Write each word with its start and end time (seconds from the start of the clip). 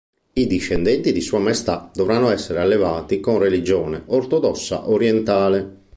I 0.33 0.47
discendenti 0.47 1.11
di 1.11 1.21
Sua 1.21 1.37
Maestà 1.37 1.91
dovranno 1.93 2.31
essere 2.31 2.59
allevati 2.59 3.19
con 3.19 3.37
religione 3.37 4.01
Ortodossa 4.07 4.89
orientale". 4.89 5.79